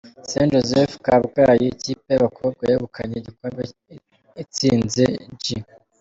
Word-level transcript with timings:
Saint 0.29 0.49
Joseph 0.53 0.95
Kabgayi, 1.05 1.65
ikipe 1.73 2.05
y’abakobwa 2.11 2.61
yegukanye 2.69 3.15
igikombe 3.17 3.61
itsinze 4.43 5.05
G. 5.41 5.43